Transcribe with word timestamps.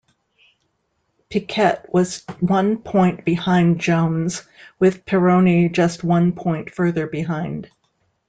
Piquet 1.29 1.81
was 1.89 2.23
one 2.39 2.77
point 2.79 3.23
behind 3.23 3.79
Jones 3.79 4.41
with 4.79 5.05
Pironi 5.05 5.71
just 5.71 6.03
one 6.03 6.31
point 6.31 6.71
further 6.73 7.05
behind. 7.05 7.69